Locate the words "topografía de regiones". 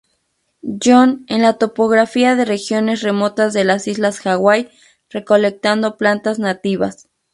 1.59-3.01